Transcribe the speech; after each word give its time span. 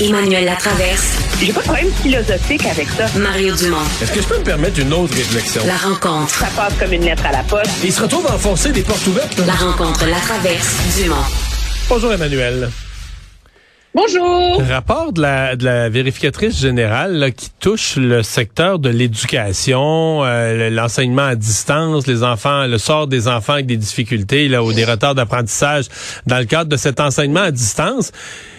Emmanuel 0.00 0.44
Latraverse. 0.44 1.16
J'ai 1.40 1.52
pas 1.52 1.60
de 1.60 1.64
problème 1.64 1.90
philosophique 2.02 2.66
avec 2.66 2.86
ça. 2.88 3.06
Mario 3.18 3.54
Dumont. 3.56 3.78
Est-ce 4.02 4.12
que 4.12 4.20
je 4.20 4.26
peux 4.26 4.38
me 4.38 4.44
permettre 4.44 4.78
une 4.78 4.92
autre 4.92 5.14
réflexion? 5.14 5.62
La 5.66 5.76
rencontre. 5.76 6.34
Ça 6.34 6.48
passe 6.54 6.74
comme 6.78 6.92
une 6.92 7.04
lettre 7.04 7.24
à 7.24 7.32
la 7.32 7.42
poste. 7.42 7.70
Il 7.82 7.90
se 7.90 8.02
retrouve 8.02 8.26
à 8.26 8.34
enfoncer 8.34 8.72
des 8.72 8.82
portes 8.82 9.06
ouvertes. 9.06 9.38
La 9.46 9.54
rencontre, 9.54 10.06
la 10.06 10.18
traverse, 10.18 10.76
Dumont. 10.98 11.16
Bonjour 11.88 12.12
Emmanuel. 12.12 12.68
Bonjour. 13.94 14.62
Rapport 14.68 15.14
de 15.14 15.22
la, 15.22 15.56
de 15.56 15.64
la 15.64 15.88
vérificatrice 15.88 16.60
générale 16.60 17.14
là, 17.14 17.30
qui 17.30 17.48
touche 17.58 17.96
le 17.96 18.22
secteur 18.22 18.78
de 18.78 18.90
l'éducation, 18.90 20.22
euh, 20.24 20.68
l'enseignement 20.68 21.24
à 21.24 21.36
distance, 21.36 22.06
les 22.06 22.22
enfants, 22.22 22.66
le 22.66 22.76
sort 22.76 23.06
des 23.06 23.28
enfants 23.28 23.54
avec 23.54 23.64
des 23.66 23.78
difficultés 23.78 24.48
là, 24.48 24.62
ou 24.62 24.74
des 24.74 24.84
retards 24.84 25.14
d'apprentissage 25.14 25.86
dans 26.26 26.38
le 26.38 26.44
cadre 26.44 26.68
de 26.68 26.76
cet 26.76 27.00
enseignement 27.00 27.40
à 27.40 27.50
distance. 27.50 28.12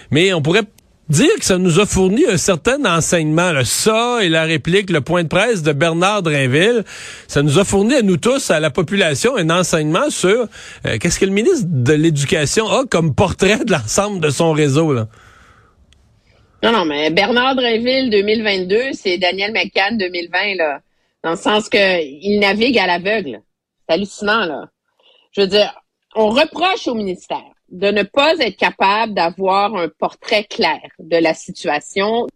Mais 0.09 0.33
on 0.33 0.41
pourrait 0.41 0.63
dire 1.09 1.33
que 1.39 1.45
ça 1.45 1.57
nous 1.57 1.79
a 1.79 1.85
fourni 1.85 2.25
un 2.25 2.37
certain 2.37 2.83
enseignement. 2.85 3.51
Là. 3.51 3.63
Ça 3.65 4.19
et 4.21 4.29
la 4.29 4.43
réplique, 4.43 4.89
le 4.89 5.01
point 5.01 5.23
de 5.23 5.27
presse 5.27 5.63
de 5.63 5.71
Bernard 5.73 6.23
Drinville, 6.23 6.83
ça 7.27 7.41
nous 7.43 7.59
a 7.59 7.63
fourni 7.63 7.95
à 7.95 8.01
nous 8.01 8.17
tous, 8.17 8.51
à 8.51 8.59
la 8.59 8.69
population, 8.69 9.35
un 9.35 9.49
enseignement 9.49 10.09
sur 10.09 10.47
euh, 10.85 10.97
qu'est-ce 10.99 11.19
que 11.19 11.25
le 11.25 11.31
ministre 11.31 11.65
de 11.67 11.93
l'Éducation 11.93 12.67
a 12.67 12.85
comme 12.85 13.15
portrait 13.15 13.63
de 13.63 13.71
l'ensemble 13.71 14.19
de 14.19 14.29
son 14.29 14.51
réseau. 14.51 14.93
Là? 14.93 15.07
Non, 16.63 16.71
non, 16.71 16.85
mais 16.85 17.11
Bernard 17.11 17.55
Drinville 17.55 18.09
2022, 18.09 18.93
c'est 18.93 19.17
Daniel 19.17 19.53
McCann 19.53 19.97
2020, 19.97 20.55
là. 20.55 20.81
Dans 21.23 21.31
le 21.31 21.37
sens 21.37 21.67
que 21.69 22.03
il 22.03 22.39
navigue 22.39 22.77
à 22.77 22.87
l'aveugle. 22.87 23.41
C'est 23.87 23.95
hallucinant, 23.95 24.45
là. 24.45 24.69
Je 25.31 25.41
veux 25.41 25.47
dire, 25.47 25.73
on 26.15 26.29
reproche 26.29 26.87
au 26.87 26.95
ministère 26.95 27.43
de 27.69 27.91
ne 27.91 28.03
pas 28.03 28.37
être 28.39 28.57
capable 28.57 29.13
d'avoir 29.13 29.75
un 29.75 29.89
portrait 29.89 30.45
clair 30.45 30.81
de 30.99 31.17
la 31.17 31.33
situation. 31.33 32.27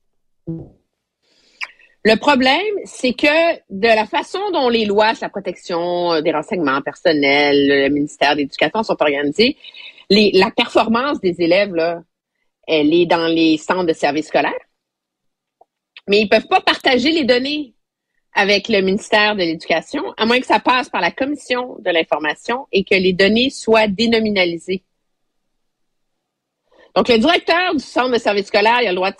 Le 2.03 2.15
problème, 2.15 2.75
c'est 2.85 3.13
que 3.13 3.55
de 3.69 3.87
la 3.87 4.05
façon 4.05 4.39
dont 4.51 4.69
les 4.69 4.85
lois 4.85 5.13
sur 5.13 5.25
la 5.25 5.29
protection 5.29 6.21
des 6.21 6.31
renseignements 6.31 6.81
personnels, 6.81 7.67
le 7.67 7.89
ministère 7.89 8.33
de 8.33 8.39
l'Éducation 8.39 8.83
sont 8.83 8.97
organisés, 8.99 9.57
les, 10.09 10.31
la 10.33 10.51
performance 10.51 11.21
des 11.21 11.35
élèves, 11.39 11.73
elle 12.67 12.93
est 12.93 13.05
dans 13.05 13.27
les 13.27 13.57
centres 13.57 13.85
de 13.85 13.93
services 13.93 14.27
scolaires. 14.27 14.53
Mais 16.07 16.21
ils 16.21 16.29
peuvent 16.29 16.47
pas 16.47 16.61
partager 16.61 17.11
les 17.11 17.23
données 17.23 17.75
avec 18.33 18.67
le 18.67 18.81
ministère 18.81 19.35
de 19.35 19.41
l'Éducation, 19.41 20.03
à 20.17 20.25
moins 20.25 20.39
que 20.39 20.45
ça 20.45 20.59
passe 20.59 20.89
par 20.89 21.01
la 21.01 21.11
commission 21.11 21.77
de 21.79 21.91
l'information 21.91 22.67
et 22.71 22.83
que 22.83 22.95
les 22.95 23.13
données 23.13 23.49
soient 23.49 23.87
dénominalisées. 23.87 24.83
Donc, 26.95 27.07
le 27.07 27.17
directeur 27.17 27.73
du 27.73 27.83
centre 27.83 28.11
de 28.11 28.17
service 28.17 28.47
scolaire, 28.47 28.81
il 28.81 28.87
a 28.87 28.91
le 28.91 28.95
droit 28.95 29.11
de 29.11 29.17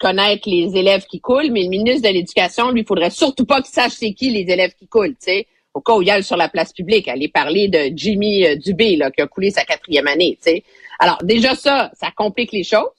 connaître 0.00 0.48
les 0.48 0.76
élèves 0.76 1.04
qui 1.06 1.20
coulent, 1.20 1.50
mais 1.50 1.62
le 1.62 1.68
ministre 1.68 2.08
de 2.08 2.12
l'Éducation, 2.12 2.70
lui, 2.70 2.80
il 2.80 2.86
faudrait 2.86 3.10
surtout 3.10 3.46
pas 3.46 3.62
qu'il 3.62 3.72
sache 3.72 3.92
c'est 3.92 4.12
qui 4.12 4.30
les 4.30 4.50
élèves 4.52 4.74
qui 4.74 4.88
coulent, 4.88 5.16
tu 5.16 5.26
sais. 5.26 5.46
Au 5.72 5.80
cas 5.80 5.94
où 5.94 6.02
il 6.02 6.08
y 6.08 6.10
a 6.10 6.22
sur 6.22 6.36
la 6.36 6.48
place 6.48 6.72
publique, 6.72 7.08
aller 7.08 7.28
parler 7.28 7.68
de 7.68 7.90
Jimmy 7.96 8.46
euh, 8.46 8.56
Dubé, 8.56 8.96
là, 8.96 9.10
qui 9.10 9.22
a 9.22 9.26
coulé 9.26 9.50
sa 9.50 9.64
quatrième 9.64 10.06
année, 10.06 10.38
tu 10.42 10.50
sais. 10.50 10.64
Alors, 10.98 11.18
déjà 11.22 11.54
ça, 11.54 11.90
ça 11.94 12.10
complique 12.14 12.52
les 12.52 12.64
choses. 12.64 12.90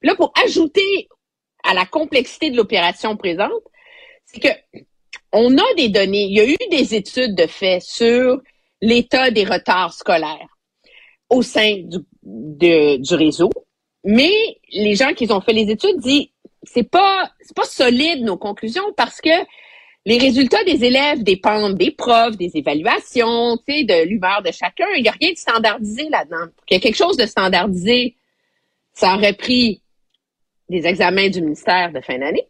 Puis 0.00 0.08
là, 0.08 0.14
pour 0.14 0.32
ajouter 0.44 1.08
à 1.64 1.74
la 1.74 1.86
complexité 1.86 2.50
de 2.50 2.56
l'opération 2.56 3.16
présente, 3.16 3.50
c'est 4.26 4.40
que 4.40 4.78
on 5.32 5.58
a 5.58 5.74
des 5.76 5.88
données, 5.88 6.24
il 6.24 6.36
y 6.36 6.40
a 6.40 6.46
eu 6.46 6.56
des 6.70 6.94
études 6.94 7.34
de 7.34 7.46
fait 7.46 7.80
sur 7.80 8.40
l'état 8.80 9.30
des 9.30 9.44
retards 9.44 9.92
scolaires 9.92 10.53
au 11.28 11.42
sein 11.42 11.82
du, 12.22 13.14
réseau, 13.14 13.50
mais 14.04 14.32
les 14.72 14.94
gens 14.94 15.14
qui 15.14 15.30
ont 15.32 15.40
fait 15.40 15.52
les 15.52 15.70
études 15.70 15.98
disent 15.98 16.28
c'est 16.62 16.88
pas 16.88 17.30
c'est 17.40 17.56
pas 17.56 17.64
solide 17.64 18.22
nos 18.22 18.36
conclusions 18.36 18.92
parce 18.96 19.20
que 19.20 19.44
les 20.06 20.18
résultats 20.18 20.62
des 20.64 20.84
élèves 20.84 21.22
dépendent 21.22 21.76
des 21.76 21.90
profs, 21.90 22.36
des 22.36 22.50
évaluations, 22.54 23.56
de 23.56 24.06
l'humeur 24.06 24.42
de 24.42 24.50
chacun. 24.50 24.86
Il 24.96 25.02
n'y 25.02 25.08
a 25.08 25.12
rien 25.12 25.32
de 25.32 25.38
standardisé 25.38 26.08
là-dedans. 26.10 26.50
Pour 26.54 26.66
qu'il 26.66 26.74
y 26.74 26.78
ait 26.78 26.80
quelque 26.80 26.96
chose 26.96 27.16
de 27.16 27.24
standardisé, 27.24 28.14
ça 28.92 29.14
aurait 29.14 29.32
pris 29.32 29.80
des 30.68 30.86
examens 30.86 31.28
du 31.28 31.40
ministère 31.40 31.90
de 31.90 32.00
fin 32.00 32.18
d'année. 32.18 32.46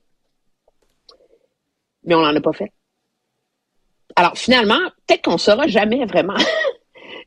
Mais 2.04 2.14
on 2.14 2.22
n'en 2.22 2.34
a 2.34 2.40
pas 2.40 2.52
fait. 2.52 2.72
Alors 4.16 4.36
finalement, 4.36 4.80
peut-être 5.06 5.22
qu'on 5.22 5.38
saura 5.38 5.66
jamais 5.68 6.04
vraiment 6.06 6.36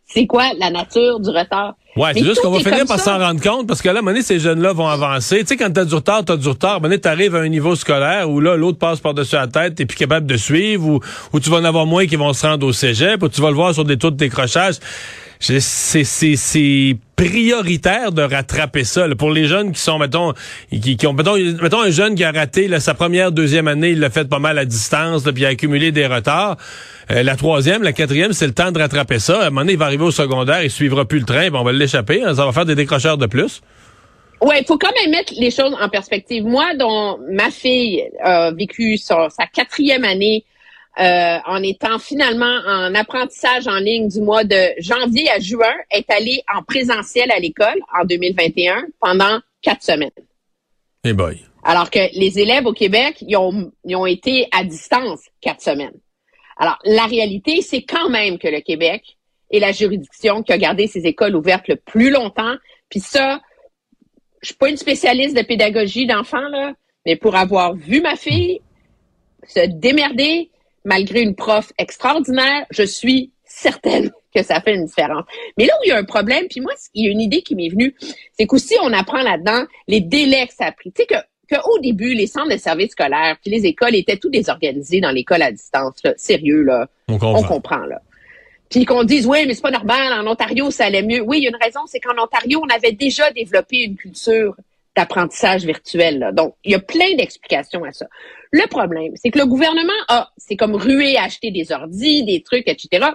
c'est 0.08 0.26
quoi 0.26 0.46
la 0.58 0.70
nature 0.70 1.20
du 1.20 1.30
retard? 1.30 1.76
Ouais, 1.98 2.12
c'est 2.14 2.24
juste 2.24 2.42
qu'on 2.42 2.52
va 2.52 2.60
finir 2.60 2.86
par 2.86 3.00
s'en 3.00 3.18
rendre 3.18 3.42
compte 3.42 3.68
parce 3.68 3.82
que 3.82 3.88
là, 3.88 3.96
à 3.96 3.98
un 3.98 4.02
moment 4.02 4.12
donné, 4.12 4.24
ces 4.24 4.40
jeunes-là 4.40 4.72
vont 4.72 4.88
avancer. 4.88 5.40
Tu 5.40 5.48
sais, 5.48 5.58
quand 5.58 5.72
t'as 5.74 5.84
du 5.84 5.96
retard, 5.96 6.24
t'as 6.24 6.38
du 6.38 6.48
retard. 6.48 6.72
À 6.72 6.74
un 6.74 6.78
moment 6.78 6.90
donné, 6.90 7.02
t'arrives 7.02 7.36
à 7.36 7.40
un 7.40 7.50
niveau 7.50 7.76
scolaire 7.76 8.30
où 8.30 8.40
là, 8.40 8.56
l'autre 8.56 8.78
passe 8.78 9.00
par-dessus 9.00 9.36
la 9.36 9.48
tête, 9.48 9.76
t'es 9.76 9.86
plus 9.86 9.98
capable 9.98 10.28
de 10.28 10.38
suivre 10.38 10.88
ou, 10.88 11.00
ou 11.34 11.40
tu 11.40 11.50
vas 11.50 11.58
en 11.58 11.64
avoir 11.64 11.86
moins 11.86 12.06
qui 12.06 12.16
vont 12.16 12.32
se 12.34 12.46
rendre 12.46 12.66
au 12.68 12.72
cégep 12.72 13.22
ou 13.24 13.30
tu 13.30 13.42
vas 13.42 13.50
le 13.50 13.56
voir 13.56 13.74
sur 13.74 13.84
des 13.84 13.98
taux 13.98 14.12
de 14.12 14.16
décrochage. 14.16 14.76
C'est 15.40 16.98
prioritaire 17.16 18.12
de 18.12 18.22
rattraper 18.22 18.84
ça. 18.84 19.08
Là, 19.08 19.16
pour 19.16 19.32
les 19.32 19.46
jeunes 19.46 19.72
qui 19.72 19.80
sont, 19.80 19.98
mettons, 19.98 20.34
qui, 20.70 20.98
qui 20.98 21.08
ont, 21.08 21.14
mettons, 21.14 21.36
mettons, 21.36 21.82
un 21.82 21.90
jeune 21.90 22.16
qui 22.16 22.24
a 22.24 22.32
raté 22.32 22.68
là, 22.68 22.80
sa 22.80 22.94
première, 22.94 23.32
deuxième 23.32 23.68
année, 23.68 23.90
il 23.90 24.00
l'a 24.00 24.10
fait 24.10 24.30
pas 24.30 24.40
mal 24.40 24.58
à 24.58 24.66
distance, 24.66 25.26
là, 25.26 25.34
puis 25.34 25.46
a 25.46 25.50
accumulé 25.50 25.92
des 25.92 26.06
retards. 26.06 26.58
Euh, 27.12 27.24
la 27.24 27.36
troisième, 27.36 27.84
la 27.84 27.94
quatrième, 27.94 28.34
c'est 28.34 28.48
le 28.48 28.54
temps 28.54 28.72
de 28.72 28.80
rattraper 28.80 29.20
ça. 29.20 29.42
À 29.42 29.48
un 29.48 29.50
moment 29.50 29.62
donné, 29.62 29.74
il 29.74 29.80
va 29.80 29.86
arriver 29.86 30.04
au 30.04 30.12
secondaire, 30.12 30.64
il 30.64 30.72
suivra 30.72 31.06
plus 31.06 31.20
le 31.20 31.26
train, 31.26 31.50
on 31.54 31.64
va 31.64 31.72
l'échapper. 31.72 32.24
Hein, 32.24 32.36
ça 32.36 32.46
va 32.46 32.52
faire 32.52 32.66
des 32.66 32.76
décrocheurs 32.76 33.18
de 33.18 33.26
plus. 33.26 33.62
Ouais, 34.42 34.64
faut 34.68 34.78
quand 34.78 34.94
même 35.02 35.10
mettre 35.10 35.34
les 35.40 35.50
choses 35.50 35.76
en 35.82 35.90
perspective. 35.90 36.46
Moi, 36.46 36.76
dont 36.78 37.18
ma 37.32 37.50
fille 37.50 38.04
a 38.24 38.52
vécu 38.52 38.98
sa 38.98 39.28
quatrième 39.52 40.04
année 40.04 40.46
euh, 41.00 41.38
en 41.46 41.62
étant 41.62 42.00
finalement 42.00 42.60
en 42.66 42.96
apprentissage 42.96 43.68
en 43.68 43.78
ligne 43.78 44.08
du 44.08 44.22
mois 44.22 44.44
de 44.44 44.74
janvier 44.80 45.30
à 45.30 45.40
juin, 45.40 45.74
est 45.92 46.10
allée 46.10 46.42
en 46.54 46.64
présentiel 46.64 47.32
à 47.32 47.40
l'école 47.40 47.80
en 48.00 48.06
2021 48.06 48.86
pendant 49.00 49.40
quatre 49.62 49.84
semaines. 49.84 50.10
Hey 51.04 51.14
boy. 51.14 51.40
Alors 51.64 51.90
que 51.90 52.00
les 52.18 52.40
élèves 52.40 52.66
au 52.66 52.74
Québec, 52.74 53.18
ils 53.22 53.38
ont, 53.38 53.72
ils 53.84 53.96
ont 53.96 54.06
été 54.06 54.48
à 54.52 54.64
distance 54.64 55.20
quatre 55.42 55.62
semaines. 55.62 56.00
Alors, 56.58 56.80
la 56.86 57.06
réalité, 57.06 57.62
c'est 57.62 57.84
quand 57.84 58.10
même 58.10 58.40
que 58.40 58.48
le 58.48 58.62
Québec 58.62 59.18
est 59.52 59.60
la 59.60 59.72
juridiction 59.72 60.44
qui 60.44 60.52
a 60.52 60.58
gardé 60.58 60.88
ses 60.88 61.06
écoles 61.06 61.36
ouvertes 61.36 61.68
le 61.68 61.76
plus 61.76 62.10
longtemps. 62.10 62.56
Puis 62.90 63.00
ça, 63.00 63.42
je 64.42 64.48
suis 64.48 64.56
pas 64.56 64.70
une 64.70 64.78
spécialiste 64.78 65.36
de 65.36 65.44
pédagogie 65.44 66.08
d'enfants, 66.08 66.48
là, 66.50 66.74
mais 67.06 67.16
pour 67.16 67.36
avoir 67.36 67.76
vu 67.76 68.02
ma 68.02 68.16
fille 68.16 68.62
se 69.48 69.66
démerder, 69.68 70.50
malgré 70.88 71.22
une 71.22 71.36
prof 71.36 71.72
extraordinaire, 71.78 72.66
je 72.72 72.84
suis 72.84 73.32
certaine 73.44 74.10
que 74.36 74.42
ça 74.42 74.62
fait 74.62 74.74
une 74.74 74.86
différence. 74.86 75.26
Mais 75.58 75.66
là 75.66 75.74
où 75.80 75.84
il 75.86 75.90
y 75.90 75.92
a 75.92 75.98
un 75.98 76.04
problème, 76.04 76.46
puis 76.50 76.62
moi, 76.62 76.74
il 76.94 77.06
y 77.06 77.08
a 77.08 77.12
une 77.12 77.22
idée 77.22 77.42
qui 77.42 77.56
m'est 77.56 77.70
venue, 77.70 77.94
c'est 78.38 78.48
qu'aussi 78.48 78.76
on 78.82 78.94
apprend 78.94 79.22
là-dedans 79.22 79.66
les 79.88 80.02
délais 80.02 80.48
que 80.48 80.54
ça 80.54 80.66
a 80.66 80.72
pris. 80.72 80.92
Tu 80.92 81.04
sais 81.04 81.06
que 81.06 81.16
qu'au 81.50 81.80
début, 81.80 82.14
les 82.14 82.28
centres 82.28 82.52
de 82.52 82.58
services 82.58 82.92
scolaires, 82.92 83.38
puis 83.42 83.52
les 83.52 83.66
écoles 83.66 83.96
étaient 83.96 84.18
tout 84.18 84.30
désorganisés 84.30 85.00
dans 85.00 85.12
l'école 85.12 85.42
à 85.42 85.52
distance. 85.52 85.96
Là. 86.04 86.14
Sérieux, 86.18 86.64
là. 86.64 86.88
On 87.08 87.18
comprend. 87.18 87.40
On 87.40 87.44
comprend, 87.44 87.86
là. 87.86 88.02
Puis 88.70 88.84
qu'on 88.84 89.06
dise, 89.06 89.26
oui, 89.26 89.46
mais 89.48 89.54
c'est 89.54 89.62
pas 89.62 89.72
normal, 89.72 90.12
en 90.12 90.30
Ontario, 90.30 90.72
ça 90.72 90.86
allait 90.86 91.04
mieux. 91.04 91.22
Oui, 91.22 91.38
il 91.38 91.44
y 91.44 91.48
a 91.48 91.52
une 91.52 91.64
raison, 91.64 91.80
c'est 91.86 92.02
qu'en 92.02 92.22
Ontario, 92.22 92.62
on 92.62 92.68
avait 92.68 92.92
déjà 92.92 93.32
développé 93.32 93.78
une 93.78 93.96
culture 93.96 94.58
d'apprentissage 94.94 95.64
virtuel. 95.64 96.20
Là. 96.20 96.32
Donc, 96.34 96.56
il 96.66 96.72
y 96.72 96.76
a 96.76 96.80
plein 96.80 97.16
d'explications 97.16 97.86
à 97.86 97.94
ça. 97.94 98.08
Le 98.58 98.68
problème, 98.68 99.12
c'est 99.14 99.30
que 99.30 99.38
le 99.38 99.46
gouvernement 99.46 99.94
a, 100.08 100.32
c'est 100.36 100.56
comme 100.56 100.74
rué 100.74 101.16
à 101.16 101.26
acheter 101.26 101.52
des 101.52 101.72
ordis, 101.72 102.24
des 102.24 102.42
trucs, 102.42 102.68
etc. 102.68 103.10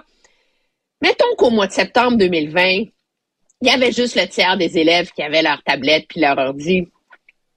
Mettons 1.01 1.35
qu'au 1.37 1.49
mois 1.49 1.67
de 1.67 1.73
septembre 1.73 2.15
2020, 2.17 2.63
il 2.63 2.87
y 3.61 3.69
avait 3.69 3.91
juste 3.91 4.15
le 4.15 4.25
tiers 4.25 4.55
des 4.55 4.77
élèves 4.77 5.11
qui 5.11 5.21
avaient 5.21 5.41
leur 5.41 5.61
tablette 5.63 6.05
puis 6.07 6.21
leur 6.21 6.37
ordi. 6.37 6.87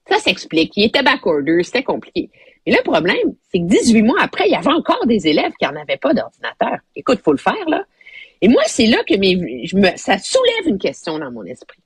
Ça 0.09 0.19
s'explique. 0.19 0.73
Il 0.77 0.87
était 0.87 1.05
backorder, 1.05 1.63
c'était 1.63 1.85
compliqué. 1.85 2.29
Mais 2.67 2.73
le 2.73 2.83
problème, 2.83 3.37
c'est 3.53 3.61
que 3.61 3.67
18 3.67 4.03
mois 4.03 4.21
après, 4.21 4.49
il 4.49 4.53
y 4.53 4.57
avait 4.57 4.73
encore 4.73 5.07
des 5.07 5.29
élèves 5.29 5.53
qui 5.57 5.65
n'en 5.65 5.81
avaient 5.81 5.97
pas 5.97 6.13
d'ordinateur. 6.13 6.79
Écoute, 6.97 7.21
faut 7.25 7.31
le 7.31 7.39
faire, 7.39 7.69
là. 7.69 7.85
Et 8.41 8.49
moi, 8.49 8.63
c'est 8.67 8.87
là 8.87 8.99
que 9.09 9.15
je 9.15 9.77
me, 9.77 9.97
ça 9.97 10.19
soulève 10.19 10.67
une 10.67 10.79
question 10.79 11.21
dans 11.21 11.31
mon 11.31 11.45
esprit. 11.45 11.79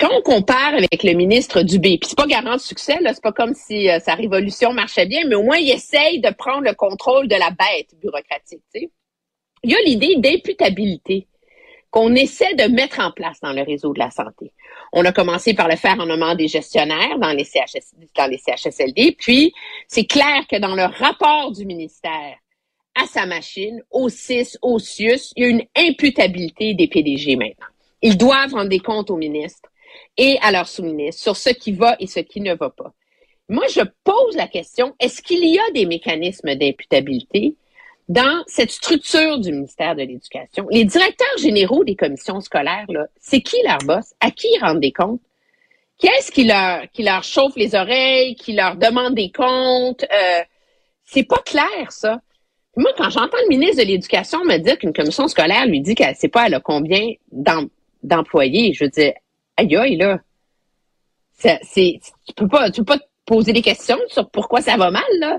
Quand 0.00 0.10
on 0.12 0.22
compare 0.22 0.74
avec 0.74 1.02
le 1.04 1.12
ministre 1.12 1.62
Dubé, 1.62 1.98
puis 1.98 2.08
c'est 2.10 2.18
pas 2.18 2.26
garant 2.26 2.54
de 2.54 2.60
succès, 2.60 2.98
là, 3.00 3.14
c'est 3.14 3.22
pas 3.22 3.32
comme 3.32 3.54
si 3.54 3.88
euh, 3.88 3.98
sa 4.00 4.14
révolution 4.14 4.72
marchait 4.72 5.06
bien, 5.06 5.22
mais 5.26 5.36
au 5.36 5.42
moins 5.42 5.58
il 5.58 5.70
essaye 5.70 6.20
de 6.20 6.30
prendre 6.30 6.62
le 6.62 6.74
contrôle 6.74 7.28
de 7.28 7.36
la 7.36 7.50
bête 7.50 7.94
bureaucratique. 8.00 8.62
Il 8.74 9.70
y 9.70 9.74
a 9.74 9.80
l'idée 9.84 10.16
d'imputabilité 10.16 11.28
qu'on 11.90 12.14
essaie 12.14 12.54
de 12.54 12.64
mettre 12.64 13.00
en 13.00 13.12
place 13.12 13.40
dans 13.40 13.52
le 13.52 13.62
réseau 13.62 13.92
de 13.92 13.98
la 13.98 14.10
santé. 14.10 14.52
On 14.92 15.04
a 15.04 15.12
commencé 15.12 15.54
par 15.54 15.68
le 15.68 15.76
faire 15.76 15.98
en 16.00 16.06
nommant 16.06 16.34
des 16.34 16.48
gestionnaires 16.48 17.18
dans 17.18 17.32
les, 17.32 17.46
dans 18.16 18.30
les 18.30 18.38
CHSLD, 18.38 19.16
puis 19.18 19.54
c'est 19.86 20.04
clair 20.04 20.46
que 20.50 20.56
dans 20.56 20.74
le 20.74 20.84
rapport 20.84 21.52
du 21.52 21.64
ministère 21.64 22.36
à 22.96 23.06
sa 23.06 23.26
machine, 23.26 23.82
au 23.90 24.08
CIS, 24.08 24.58
au 24.62 24.78
CIUS, 24.78 25.32
il 25.36 25.42
y 25.42 25.46
a 25.46 25.48
une 25.48 25.64
imputabilité 25.76 26.74
des 26.74 26.88
PDG 26.88 27.36
maintenant. 27.36 27.66
Ils 28.02 28.16
doivent 28.16 28.52
rendre 28.52 28.68
des 28.68 28.78
comptes 28.78 29.10
aux 29.10 29.16
ministres 29.16 29.68
et 30.16 30.38
à 30.42 30.50
leurs 30.50 30.68
sous-ministres 30.68 31.22
sur 31.22 31.36
ce 31.36 31.50
qui 31.50 31.72
va 31.72 31.96
et 32.00 32.06
ce 32.06 32.20
qui 32.20 32.40
ne 32.40 32.54
va 32.54 32.70
pas. 32.70 32.92
Moi, 33.48 33.66
je 33.68 33.82
pose 34.02 34.34
la 34.36 34.48
question, 34.48 34.94
est-ce 34.98 35.22
qu'il 35.22 35.44
y 35.44 35.58
a 35.58 35.70
des 35.72 35.86
mécanismes 35.86 36.54
d'imputabilité 36.56 37.54
dans 38.08 38.42
cette 38.46 38.70
structure 38.70 39.38
du 39.38 39.52
ministère 39.52 39.94
de 39.94 40.02
l'Éducation? 40.02 40.66
Les 40.70 40.84
directeurs 40.84 41.38
généraux 41.38 41.84
des 41.84 41.94
commissions 41.94 42.40
scolaires, 42.40 42.86
c'est 43.20 43.40
qui 43.40 43.56
leur 43.64 43.78
boss? 43.78 44.14
À 44.20 44.30
qui 44.30 44.48
ils 44.52 44.60
rendent 44.60 44.80
des 44.80 44.92
comptes? 44.92 45.20
Qu'est-ce 45.98 46.30
qui 46.32 46.44
leur, 46.44 46.90
qui 46.92 47.02
leur 47.04 47.22
chauffe 47.24 47.56
les 47.56 47.74
oreilles, 47.74 48.34
qui 48.34 48.52
leur 48.52 48.76
demande 48.76 49.14
des 49.14 49.30
comptes? 49.30 50.04
Euh, 50.04 50.42
c'est 51.04 51.24
pas 51.24 51.38
clair, 51.38 51.90
ça. 51.90 52.20
Moi, 52.76 52.90
quand 52.96 53.08
j'entends 53.08 53.38
le 53.44 53.48
ministre 53.48 53.82
de 53.82 53.88
l'Éducation 53.88 54.44
me 54.44 54.58
dire 54.58 54.76
qu'une 54.78 54.92
commission 54.92 55.28
scolaire 55.28 55.66
lui 55.66 55.80
dit 55.80 55.94
qu'elle 55.94 56.14
sait 56.14 56.28
pas 56.28 56.46
elle 56.46 56.54
a 56.54 56.60
combien 56.60 57.06
d'employés, 58.02 58.74
je 58.74 58.84
veux 58.84 58.90
dire, 58.90 59.14
aïe 59.56 59.76
aïe, 59.76 59.96
là. 59.96 60.18
C'est, 61.38 62.00
tu 62.26 62.34
peux 62.34 62.48
pas, 62.48 62.70
tu 62.70 62.80
peux 62.80 62.96
pas 62.96 62.98
te 62.98 63.04
poser 63.26 63.52
des 63.52 63.62
questions 63.62 63.98
sur 64.08 64.30
pourquoi 64.30 64.60
ça 64.60 64.76
va 64.76 64.90
mal, 64.90 65.02
là. 65.18 65.38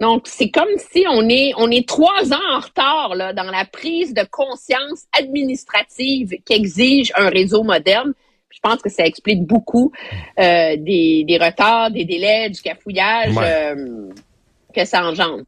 Donc, 0.00 0.22
c'est 0.24 0.50
comme 0.50 0.70
si 0.78 1.04
on 1.10 1.28
est, 1.28 1.52
on 1.58 1.70
est 1.70 1.86
trois 1.86 2.32
ans 2.32 2.54
en 2.54 2.60
retard, 2.60 3.14
là, 3.14 3.34
dans 3.34 3.50
la 3.50 3.66
prise 3.66 4.14
de 4.14 4.24
conscience 4.30 5.04
administrative 5.12 6.30
qu'exige 6.46 7.12
un 7.16 7.28
réseau 7.28 7.62
moderne. 7.62 8.14
Je 8.48 8.58
pense 8.62 8.80
que 8.82 8.88
ça 8.88 9.04
explique 9.04 9.42
beaucoup 9.42 9.92
euh, 10.38 10.76
des, 10.78 11.24
des 11.28 11.38
retards, 11.38 11.90
des 11.90 12.04
délais, 12.04 12.48
du 12.48 12.60
cafouillage 12.62 13.34
euh, 13.36 14.08
que 14.74 14.84
ça 14.84 15.04
engendre. 15.04 15.44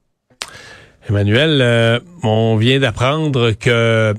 Emmanuel, 1.09 1.61
euh, 1.63 2.01
on 2.23 2.57
vient 2.57 2.79
d'apprendre 2.79 3.53
que 3.53 4.15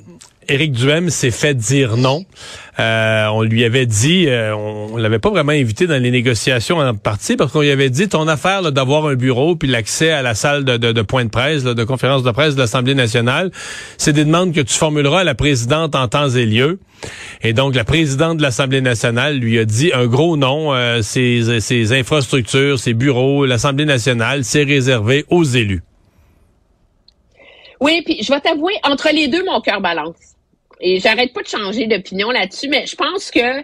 Éric 0.49 0.73
Duhem 0.73 1.09
s'est 1.09 1.31
fait 1.31 1.53
dire 1.53 1.95
non. 1.95 2.25
Euh, 2.79 3.27
on 3.27 3.43
lui 3.43 3.63
avait 3.63 3.85
dit, 3.85 4.25
euh, 4.27 4.55
on, 4.55 4.97
l'avait 4.97 5.19
pas 5.19 5.29
vraiment 5.29 5.51
invité 5.51 5.85
dans 5.85 6.01
les 6.01 6.09
négociations 6.09 6.77
en 6.77 6.95
partie 6.95 7.35
parce 7.35 7.51
qu'on 7.51 7.61
lui 7.61 7.69
avait 7.69 7.91
dit 7.91 8.09
ton 8.09 8.27
affaire 8.27 8.71
d'avoir 8.71 9.05
un 9.05 9.13
bureau 9.13 9.55
puis 9.55 9.67
l'accès 9.67 10.11
à 10.11 10.23
la 10.23 10.33
salle 10.33 10.63
de, 10.63 10.77
de, 10.77 11.01
point 11.03 11.25
de 11.25 11.29
presse, 11.29 11.63
de 11.63 11.83
conférence 11.83 12.23
de 12.23 12.31
presse 12.31 12.55
de 12.55 12.59
l'Assemblée 12.59 12.95
nationale, 12.95 13.51
c'est 13.97 14.13
des 14.13 14.25
demandes 14.25 14.53
que 14.53 14.61
tu 14.61 14.73
formuleras 14.73 15.19
à 15.19 15.23
la 15.23 15.35
présidente 15.35 15.93
en 15.95 16.07
temps 16.07 16.29
et 16.29 16.45
lieu. 16.45 16.79
Et 17.43 17.53
donc 17.53 17.75
la 17.75 17.83
présidente 17.83 18.37
de 18.37 18.41
l'Assemblée 18.41 18.81
nationale 18.81 19.37
lui 19.37 19.59
a 19.59 19.65
dit 19.65 19.91
un 19.93 20.07
gros 20.07 20.35
non, 20.35 20.71
ses, 21.03 21.59
ses 21.59 21.93
infrastructures, 21.93 22.79
ses 22.79 22.93
bureaux, 22.93 23.45
l'Assemblée 23.45 23.85
nationale, 23.85 24.43
c'est 24.43 24.63
réservé 24.63 25.25
aux 25.29 25.43
élus. 25.43 25.83
Oui, 27.83 28.01
puis 28.05 28.23
je 28.23 28.31
vais 28.31 28.39
t'avouer, 28.39 28.73
entre 28.83 29.09
les 29.13 29.27
deux, 29.27 29.43
mon 29.43 29.59
cœur 29.59 29.81
balance. 29.81 30.32
Et 30.79 30.99
j'arrête 30.99 31.33
pas 31.33 31.41
de 31.41 31.47
changer 31.47 31.87
d'opinion 31.87 32.31
là-dessus, 32.31 32.67
mais 32.69 32.85
je 32.85 32.95
pense 32.95 33.31
que 33.31 33.63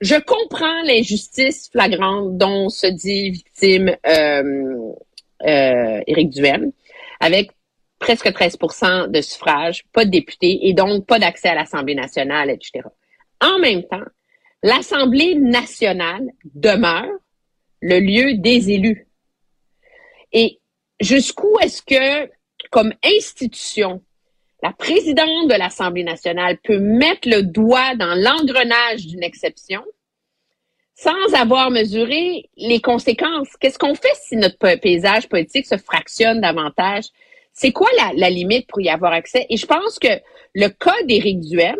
je 0.00 0.16
comprends 0.16 0.82
l'injustice 0.82 1.68
flagrante 1.70 2.36
dont 2.36 2.68
se 2.68 2.86
dit 2.86 3.30
victime 3.30 3.96
euh, 4.06 4.92
euh, 5.46 6.00
Éric 6.06 6.30
Duhem, 6.30 6.72
avec 7.20 7.50
presque 7.98 8.26
13% 8.26 9.10
de 9.10 9.20
suffrage, 9.20 9.84
pas 9.92 10.04
de 10.04 10.10
députés 10.10 10.68
et 10.68 10.72
donc 10.72 11.06
pas 11.06 11.18
d'accès 11.18 11.48
à 11.48 11.54
l'Assemblée 11.54 11.94
nationale, 11.94 12.50
etc. 12.50 12.80
En 13.40 13.58
même 13.58 13.82
temps, 13.84 14.04
l'Assemblée 14.62 15.34
nationale 15.34 16.30
demeure 16.54 17.10
le 17.80 18.00
lieu 18.00 18.38
des 18.38 18.70
élus. 18.70 19.06
Et 20.32 20.60
jusqu'où 21.00 21.58
est-ce 21.60 21.82
que 21.82 22.30
comme 22.70 22.92
institution, 23.02 24.02
la 24.62 24.72
présidente 24.72 25.48
de 25.48 25.58
l'Assemblée 25.58 26.04
nationale 26.04 26.58
peut 26.62 26.78
mettre 26.78 27.28
le 27.28 27.42
doigt 27.42 27.94
dans 27.96 28.14
l'engrenage 28.14 29.06
d'une 29.06 29.22
exception 29.22 29.82
sans 30.94 31.34
avoir 31.34 31.70
mesuré 31.70 32.50
les 32.58 32.80
conséquences. 32.80 33.48
Qu'est-ce 33.58 33.78
qu'on 33.78 33.94
fait 33.94 34.14
si 34.22 34.36
notre 34.36 34.74
paysage 34.80 35.30
politique 35.30 35.64
se 35.64 35.78
fractionne 35.78 36.42
davantage? 36.42 37.04
C'est 37.54 37.72
quoi 37.72 37.88
la, 38.14 38.28
limite 38.28 38.66
pour 38.66 38.82
y 38.82 38.90
avoir 38.90 39.12
accès? 39.12 39.46
Et 39.48 39.56
je 39.56 39.64
pense 39.64 39.98
que 39.98 40.08
le 40.54 40.68
cas 40.68 41.02
d'Éric 41.04 41.40
Duhem 41.40 41.78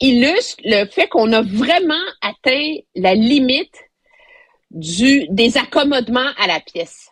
illustre 0.00 0.62
le 0.64 0.86
fait 0.86 1.08
qu'on 1.08 1.32
a 1.32 1.42
vraiment 1.42 1.94
atteint 2.22 2.76
la 2.94 3.14
limite 3.14 3.76
du, 4.70 5.26
des 5.28 5.58
accommodements 5.58 6.32
à 6.38 6.46
la 6.46 6.60
pièce. 6.60 7.10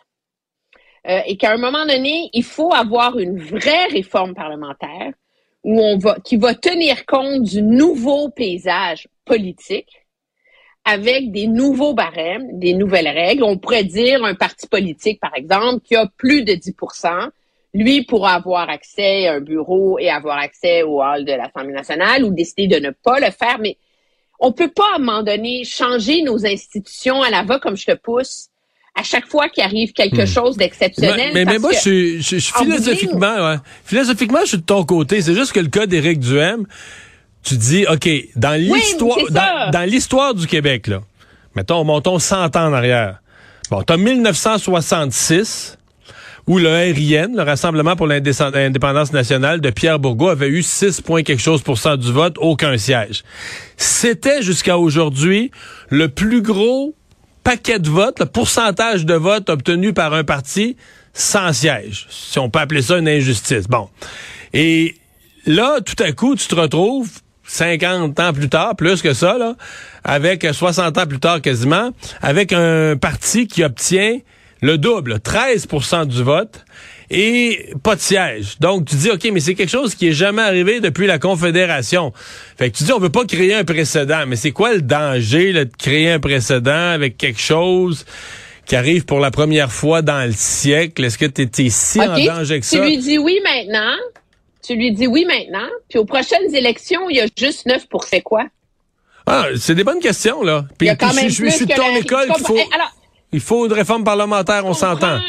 Euh, 1.07 1.19
et 1.25 1.37
qu'à 1.37 1.51
un 1.51 1.57
moment 1.57 1.85
donné, 1.85 2.29
il 2.33 2.43
faut 2.43 2.73
avoir 2.73 3.19
une 3.19 3.39
vraie 3.39 3.85
réforme 3.85 4.33
parlementaire 4.33 5.11
où 5.63 5.79
on 5.79 5.97
va, 5.97 6.17
qui 6.23 6.37
va 6.37 6.55
tenir 6.55 7.05
compte 7.05 7.43
du 7.43 7.61
nouveau 7.61 8.29
paysage 8.29 9.07
politique 9.23 10.05
avec 10.83 11.31
des 11.31 11.47
nouveaux 11.47 11.93
barèmes, 11.93 12.59
des 12.59 12.73
nouvelles 12.73 13.07
règles. 13.07 13.43
On 13.43 13.57
pourrait 13.57 13.83
dire 13.83 14.23
un 14.23 14.35
parti 14.35 14.67
politique, 14.67 15.19
par 15.19 15.35
exemple, 15.35 15.81
qui 15.83 15.95
a 15.95 16.07
plus 16.17 16.43
de 16.43 16.53
10% 16.53 17.29
lui 17.75 18.03
pourra 18.03 18.35
avoir 18.35 18.69
accès 18.69 19.27
à 19.27 19.33
un 19.33 19.41
bureau 19.41 19.99
et 19.99 20.09
avoir 20.09 20.37
accès 20.37 20.83
au 20.83 21.01
hall 21.01 21.25
de 21.25 21.33
l'Assemblée 21.33 21.73
nationale 21.73 22.23
ou 22.23 22.29
décider 22.29 22.67
de 22.67 22.77
ne 22.77 22.91
pas 22.91 23.19
le 23.19 23.31
faire. 23.31 23.59
Mais 23.59 23.77
on 24.39 24.53
peut 24.53 24.71
pas, 24.71 24.93
à 24.93 24.95
un 24.95 24.99
moment 24.99 25.23
donné, 25.23 25.65
changer 25.65 26.21
nos 26.21 26.45
institutions 26.45 27.21
à 27.21 27.29
la 27.29 27.43
va 27.43 27.59
comme 27.59 27.75
je 27.75 27.85
te 27.85 27.95
pousse 27.95 28.47
à 28.95 29.03
chaque 29.03 29.27
fois 29.27 29.49
qu'il 29.49 29.63
arrive 29.63 29.91
quelque 29.91 30.23
hmm. 30.23 30.27
chose 30.27 30.57
d'exceptionnel. 30.57 31.31
Mais, 31.33 31.45
mais, 31.45 31.59
moi, 31.59 31.71
je 31.73 31.79
suis, 31.79 32.21
je, 32.21 32.51
philosophiquement, 32.53 33.35
ouais, 33.35 33.57
philosophiquement, 33.83 34.39
je 34.43 34.49
suis 34.49 34.57
de 34.57 34.63
ton 34.63 34.85
côté. 34.85 35.21
C'est 35.21 35.35
juste 35.35 35.51
que 35.51 35.59
le 35.59 35.67
cas 35.67 35.85
d'Éric 35.85 36.19
Duhem, 36.19 36.65
tu 37.43 37.57
dis, 37.57 37.85
OK, 37.91 38.09
dans 38.35 38.59
l'histoire, 38.59 39.17
dans, 39.71 39.89
l'histoire 39.89 40.33
du 40.33 40.47
Québec, 40.47 40.87
là, 40.87 41.01
mettons, 41.55 41.83
montons 41.83 42.19
100 42.19 42.55
ans 42.55 42.67
en 42.67 42.73
arrière. 42.73 43.19
Bon, 43.69 43.83
t'as 43.83 43.97
1966, 43.97 45.77
où 46.47 46.57
le 46.57 46.69
RIN, 46.69 47.35
le 47.35 47.41
Rassemblement 47.41 47.95
pour 47.95 48.07
l'indépendance 48.07 49.11
nationale 49.11 49.59
de 49.59 49.69
Pierre 49.71 49.99
Bourgault, 49.99 50.29
avait 50.29 50.47
eu 50.47 50.63
6 50.63 51.01
points 51.01 51.23
quelque 51.23 51.41
chose 51.41 51.61
pour 51.61 51.77
cent 51.77 51.97
du 51.97 52.11
vote, 52.11 52.35
aucun 52.39 52.77
siège. 52.77 53.23
C'était 53.75 54.41
jusqu'à 54.41 54.77
aujourd'hui 54.77 55.51
le 55.89 56.07
plus 56.07 56.41
gros 56.41 56.93
paquet 57.45 57.79
de 57.79 57.89
votes, 57.89 58.19
le 58.19 58.25
pourcentage 58.25 59.05
de 59.05 59.13
votes 59.13 59.49
obtenus 59.49 59.93
par 59.93 60.13
un 60.13 60.25
parti 60.25 60.75
sans 61.13 61.53
siège, 61.53 62.07
si 62.09 62.39
on 62.39 62.49
peut 62.49 62.59
appeler 62.59 62.81
ça 62.81 62.97
une 62.97 63.07
injustice. 63.07 63.67
Bon. 63.69 63.87
Et 64.51 64.95
là, 65.45 65.79
tout 65.79 66.03
à 66.03 66.11
coup, 66.11 66.35
tu 66.35 66.47
te 66.47 66.55
retrouves 66.55 67.09
50 67.47 68.19
ans 68.19 68.33
plus 68.33 68.49
tard, 68.49 68.75
plus 68.75 69.01
que 69.01 69.13
ça, 69.13 69.37
là, 69.37 69.55
avec 70.03 70.45
60 70.51 70.97
ans 70.97 71.05
plus 71.05 71.19
tard 71.19 71.39
quasiment, 71.39 71.91
avec 72.21 72.51
un 72.51 72.97
parti 72.97 73.47
qui 73.47 73.63
obtient 73.63 74.19
le 74.61 74.79
double, 74.79 75.17
13% 75.17 76.07
du 76.07 76.23
vote, 76.23 76.65
et 77.09 77.73
pas 77.83 77.95
de 77.95 78.01
siège. 78.01 78.57
Donc, 78.59 78.85
tu 78.85 78.95
dis, 78.95 79.11
OK, 79.11 79.27
mais 79.31 79.39
c'est 79.39 79.55
quelque 79.55 79.69
chose 79.69 79.95
qui 79.95 80.07
est 80.07 80.13
jamais 80.13 80.41
arrivé 80.41 80.79
depuis 80.79 81.07
la 81.07 81.19
Confédération. 81.19 82.11
Fait 82.57 82.71
que 82.71 82.77
tu 82.77 82.83
dis, 82.83 82.93
on 82.93 82.99
veut 82.99 83.09
pas 83.09 83.25
créer 83.25 83.53
un 83.53 83.63
précédent. 83.63 84.25
Mais 84.27 84.35
c'est 84.35 84.51
quoi 84.51 84.73
le 84.73 84.81
danger 84.81 85.53
de 85.53 85.69
créer 85.77 86.11
un 86.11 86.19
précédent 86.19 86.91
avec 86.91 87.17
quelque 87.17 87.39
chose 87.39 88.05
qui 88.65 88.75
arrive 88.75 89.05
pour 89.05 89.19
la 89.19 89.31
première 89.31 89.71
fois 89.71 90.01
dans 90.01 90.25
le 90.25 90.33
siècle? 90.33 91.03
Est-ce 91.03 91.17
que 91.17 91.25
tu 91.25 91.43
étais 91.43 91.69
si 91.69 92.01
en 92.01 92.17
danger 92.17 92.59
que 92.59 92.65
ça? 92.65 92.77
Tu 92.77 92.83
lui 92.83 92.97
dis 92.97 93.17
oui 93.17 93.39
maintenant. 93.43 93.95
Tu 94.65 94.75
lui 94.75 94.91
dis 94.91 95.07
oui 95.07 95.25
maintenant. 95.25 95.69
Puis 95.89 95.99
aux 95.99 96.05
prochaines 96.05 96.53
élections, 96.55 97.09
il 97.09 97.17
y 97.17 97.21
a 97.21 97.27
juste 97.37 97.67
9 97.67 97.87
pour 97.87 98.03
c'est 98.03 98.21
quoi? 98.21 98.45
Ah, 99.27 99.47
c'est 99.59 99.73
des 99.73 99.83
bonnes 99.83 99.99
questions, 99.99 100.43
là. 100.43 100.65
Puis, 100.77 100.87
je, 100.87 101.49
suis 101.49 101.65
de 101.65 101.73
ton 101.73 101.95
école 101.95 102.27
qu'il 102.31 102.45
faut, 102.45 102.57
il 103.31 103.39
faut 103.39 103.65
une 103.65 103.73
réforme 103.73 104.03
parlementaire, 104.03 104.67
on 104.67 104.75
s'entend 104.75 105.19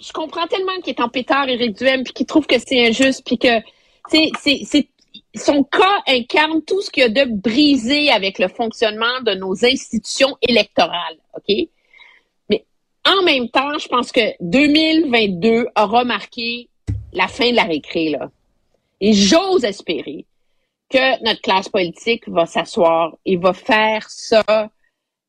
je 0.00 0.12
comprends 0.12 0.46
tellement 0.46 0.78
qu'il 0.82 0.94
est 0.94 1.00
en 1.00 1.08
pétard, 1.08 1.48
Éric 1.48 1.76
Duhem, 1.76 2.04
puis 2.04 2.12
qu'il 2.12 2.26
trouve 2.26 2.46
que 2.46 2.58
c'est 2.58 2.86
injuste, 2.86 3.22
puis 3.24 3.38
que 3.38 3.60
c'est, 4.08 4.88
son 5.34 5.64
cas 5.64 6.02
incarne 6.06 6.62
tout 6.62 6.80
ce 6.80 6.90
qu'il 6.90 7.02
y 7.02 7.06
a 7.06 7.08
de 7.08 7.30
brisé 7.30 8.10
avec 8.10 8.38
le 8.38 8.48
fonctionnement 8.48 9.20
de 9.22 9.34
nos 9.34 9.64
institutions 9.64 10.36
électorales, 10.42 11.18
OK? 11.36 11.68
Mais 12.48 12.64
en 13.06 13.22
même 13.22 13.48
temps, 13.48 13.78
je 13.78 13.88
pense 13.88 14.12
que 14.12 14.20
2022 14.40 15.68
aura 15.76 16.04
marqué 16.04 16.68
la 17.12 17.28
fin 17.28 17.50
de 17.50 17.56
la 17.56 17.64
récré, 17.64 18.10
là. 18.10 18.30
Et 19.00 19.12
j'ose 19.12 19.64
espérer 19.64 20.24
que 20.88 21.22
notre 21.24 21.42
classe 21.42 21.68
politique 21.68 22.28
va 22.28 22.46
s'asseoir 22.46 23.16
et 23.24 23.36
va 23.36 23.52
faire 23.52 24.08
ça 24.08 24.44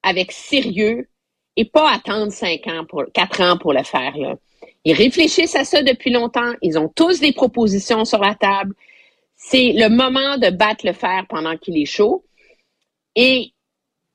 avec 0.03 0.31
sérieux 0.31 1.09
et 1.57 1.65
pas 1.65 1.91
attendre 1.91 2.31
cinq 2.31 2.67
ans 2.67 2.85
pour, 2.87 3.03
quatre 3.13 3.41
ans 3.41 3.57
pour 3.57 3.73
le 3.73 3.83
faire, 3.83 4.15
là. 4.15 4.35
Ils 4.85 4.93
réfléchissent 4.93 5.55
à 5.55 5.65
ça 5.65 5.81
depuis 5.81 6.11
longtemps. 6.11 6.53
Ils 6.61 6.79
ont 6.79 6.87
tous 6.87 7.19
des 7.19 7.33
propositions 7.33 8.05
sur 8.05 8.19
la 8.19 8.35
table. 8.35 8.73
C'est 9.35 9.73
le 9.75 9.89
moment 9.89 10.37
de 10.37 10.49
battre 10.49 10.85
le 10.85 10.93
fer 10.93 11.25
pendant 11.27 11.57
qu'il 11.57 11.77
est 11.77 11.85
chaud. 11.85 12.23
Et 13.13 13.51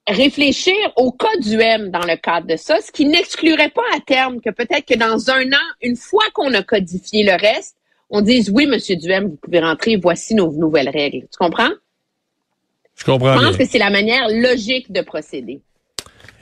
réfléchir 0.08 0.74
au 0.96 1.12
cas 1.12 1.36
du 1.42 1.60
M 1.60 1.90
dans 1.90 2.06
le 2.06 2.16
cadre 2.16 2.46
de 2.46 2.56
ça, 2.56 2.80
ce 2.80 2.90
qui 2.90 3.04
n'exclurait 3.04 3.68
pas 3.68 3.82
à 3.94 4.00
terme 4.00 4.40
que 4.40 4.48
peut-être 4.48 4.86
que 4.86 4.96
dans 4.96 5.30
un 5.30 5.52
an, 5.52 5.66
une 5.82 5.96
fois 5.96 6.24
qu'on 6.32 6.54
a 6.54 6.62
codifié 6.62 7.22
le 7.22 7.32
reste, 7.32 7.76
on 8.08 8.22
dise 8.22 8.48
oui, 8.50 8.66
Monsieur 8.66 8.96
Duhem, 8.96 9.28
vous 9.28 9.36
pouvez 9.36 9.60
rentrer, 9.60 9.96
voici 9.96 10.34
nos 10.34 10.52
nouvelles 10.52 10.88
règles. 10.88 11.26
Tu 11.30 11.38
comprends? 11.38 11.72
Je 12.94 13.04
comprends. 13.04 13.34
Je 13.34 13.38
pense 13.40 13.56
bien. 13.56 13.58
que 13.58 13.70
c'est 13.70 13.78
la 13.78 13.90
manière 13.90 14.28
logique 14.28 14.90
de 14.90 15.02
procéder. 15.02 15.60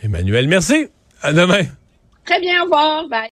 Emmanuel, 0.02 0.48
merci. 0.48 0.88
À 1.22 1.32
demain. 1.32 1.62
Très 2.24 2.40
bien, 2.40 2.60
au 2.60 2.64
revoir. 2.64 3.08
Bye. 3.08 3.28